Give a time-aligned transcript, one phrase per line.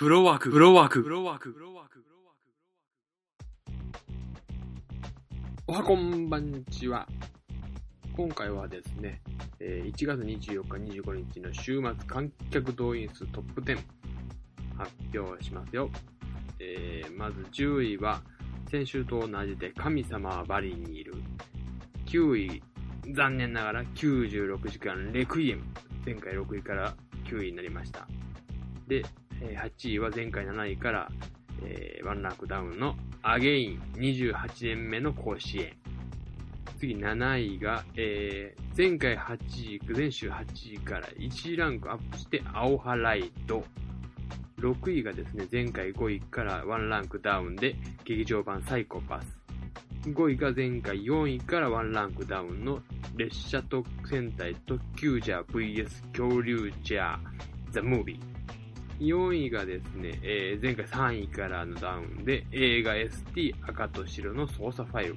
[0.00, 1.98] フロワーク、フロワーク、フロワーク、フロワーク。
[1.98, 2.50] フロワーク
[5.66, 7.06] おはこんばんちは。
[8.16, 9.20] 今回はですね、
[9.60, 13.78] 1月24日、25日の週末観客動員数トップ10
[14.78, 15.90] 発表しますよ。
[16.60, 18.22] えーまず10位は、
[18.70, 21.12] 先週と同じで神様はバリにいる。
[22.06, 22.62] 9位、
[23.12, 25.64] 残念ながら96時間レクイエム。
[26.06, 26.94] 前回6位から
[27.26, 28.08] 9位になりました。
[28.88, 29.04] で、
[29.40, 31.10] え8位は前回7位から、
[31.62, 35.76] えーワンランクダウンのアゲイン28年目の甲子園。
[36.78, 43.64] 次7位が、えー前回8位、前週8位から1ランクアップしてアオハライド。
[44.58, 49.40] 6位がですね、前回5位からワンランクダウンで劇場版サイコパス。
[50.04, 52.80] 5位が前回4位からワンランクダウンの
[53.16, 57.18] 列車特戦隊特急ジャー VS 恐竜ジャー
[57.70, 58.39] ザ・ムービー。
[59.00, 65.16] 4位がですね、えー前回3位からのダウンで映画 ST 赤と白の操作ファイル。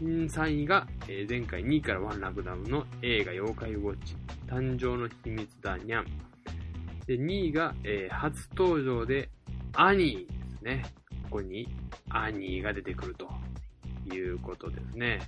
[0.00, 6.06] 3位が、えー前回2位からワンランクダウンの映画妖怪ウォッチ誕生の秘密だにゃん。
[7.06, 9.28] で、2位が、えー初登場で
[9.74, 10.82] アニーですね。
[11.24, 11.68] ここに
[12.08, 13.28] アニーが出てくると
[14.12, 15.20] いうことですね。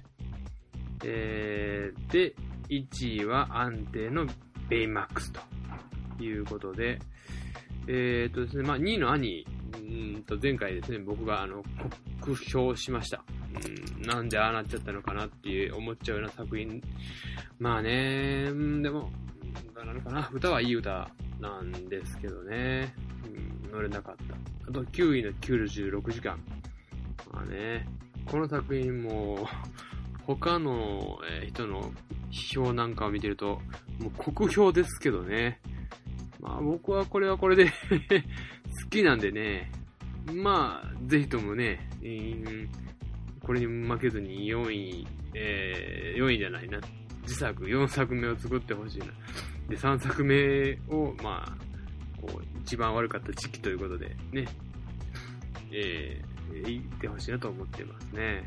[1.05, 2.35] えーで、
[2.71, 4.27] 1位は安定の
[4.71, 5.41] ベイマックスと
[6.23, 6.99] いうことで、
[7.87, 9.79] えーとですね、まあ、2位の兄、う
[10.19, 11.63] んと前回ですね、僕があの、
[12.21, 13.25] 酷評しました。
[13.99, 16.81] うん、なんでああなっちゃったのかなっていう思っちゃうような作品。
[17.59, 18.51] まあね、で
[18.91, 19.11] も、
[19.75, 22.95] なのかな、歌はいい歌なんですけどね、
[23.65, 24.35] うん、乗れなかった。
[24.69, 26.39] あと9位の96時間。
[27.33, 27.87] まあね、
[28.27, 29.49] この作品も、
[30.25, 31.93] 他の人の
[32.31, 33.61] 批評なんかを見てると、
[34.01, 35.61] もう酷評ですけどね。
[36.59, 37.67] あ僕はこれはこれで
[38.85, 39.71] 好きなんでね、
[40.33, 42.69] まあぜひともね、うん
[43.41, 46.81] これに負けずに4位、えー4位じゃないな、
[47.23, 49.07] 自作4作目を作ってほしいな。
[49.69, 51.57] で、3作目を、まあ、
[52.21, 54.47] こう、一番悪かった時期ということで、ね、
[55.73, 58.45] えー、言ってほしいなと思ってますね。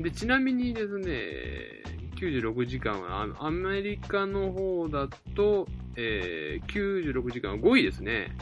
[0.00, 1.82] で、ちなみにですね、
[2.16, 8.36] 96時間は、アメリカの方だと、えー、96時間は5位ですね。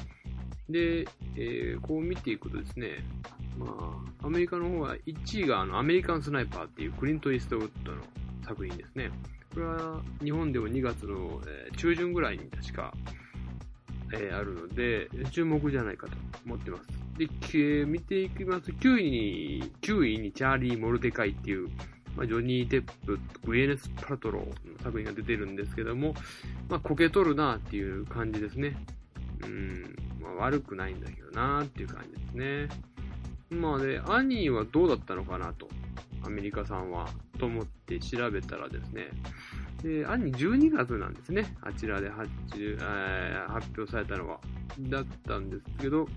[0.69, 1.07] で、
[1.37, 3.05] えーこう見ていくとですね、
[3.59, 8.03] まあ、アメリカの方は1位があのアメリカンスナイパーっていうクリント・イーストウッドの
[8.47, 9.11] 作品ですね。
[9.53, 12.93] これは日本でも2月の、えー中旬ぐらいに確か、
[14.13, 16.17] えーあるので、注目じゃないかと
[16.47, 16.89] 思ってます。
[17.19, 21.69] で、えー見ていきますと、9位に、9位にチャーリー・モルデカイっていう、
[22.17, 24.47] まあ、ジョニー・デップ、グエネス・パラトロの
[24.83, 26.15] 作品が出てるんですけども、
[26.69, 28.77] まあ、こけとるなっていう感じですね。
[29.43, 32.69] うん、まあ、悪くないんだけどなっていう感じですね。
[33.51, 35.69] まあで、アニーはどうだったのかなと、
[36.25, 37.09] アメリカさんは、
[37.39, 39.11] と思って調べたらですね、
[39.83, 41.55] で、アニー12月なんですね。
[41.61, 44.41] あちらで発注、えー発表されたのは。
[44.81, 46.09] だったんですけど、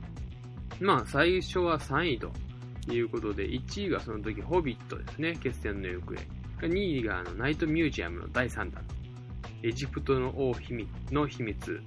[0.79, 2.31] まあ最初は3位と
[2.87, 5.37] ということで、1位がその時、ホビットですね。
[5.41, 6.15] 決戦の行方。
[6.65, 8.83] 2位があのナイトミュージアムの第3弾。
[9.61, 11.81] エジプトの王秘密の秘密。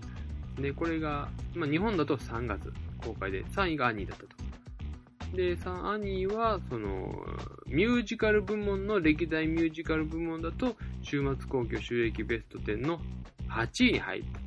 [0.61, 5.37] で、これが、まあ日本だと3月公開で、3位がアニーだったと。
[5.37, 7.25] で、3アニーは、その、
[7.67, 13.01] ミュージカル部門の歴代ミュージカル部門だと、週末興行収益ベスト10の
[13.49, 14.41] 8位に入った。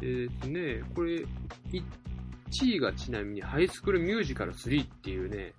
[0.00, 1.24] でですね、これ、
[2.50, 5.54] 1位がちなみにハイスクールミュージカル3っていうね、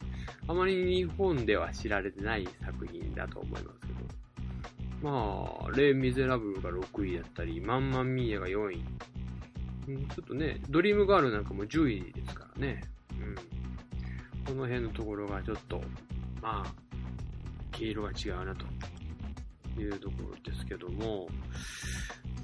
[0.47, 4.01] あまり日本では知られてない作品だと思いますけど。
[5.01, 8.83] まあ、レイ・ミゼラブルが6位だったり、マンマンミーヤが4位。
[10.13, 12.83] ちょっとね、ドリームガールなんかも10位ですからね。
[13.19, 13.35] うん。
[14.45, 15.81] この辺のところがちょっと、
[16.41, 16.73] まあ、
[17.71, 18.65] 毛色が違うなと
[19.79, 21.27] いうところですけども、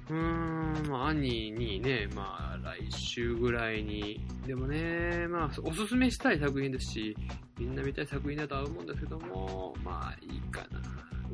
[0.10, 7.16] うーん、まあ、兄にね、まあ、来週ぐらいに、でもね、まあ、おすすめしたい作品ですし、
[7.58, 10.82] みんな見たい作品だとは思うんですけども、まあ、いいかな。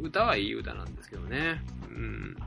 [0.02, 1.62] 歌はいい歌なんですけどね。
[1.90, 2.36] うん。
[2.38, 2.40] う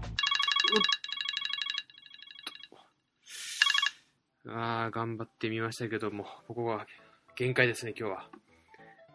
[4.50, 6.86] っああ、頑張ってみましたけども、ここが
[7.36, 8.28] 限界ですね、今日は。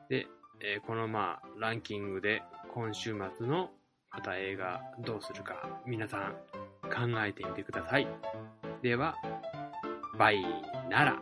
[0.09, 0.27] で、
[0.62, 2.44] えーこのまあ、ランキングで
[2.74, 3.71] 今週末の
[4.12, 6.35] また映画どうするか、皆さん
[6.91, 8.07] 考えてみてください。
[8.81, 9.15] では、
[10.17, 10.41] バイ
[10.89, 11.21] なら。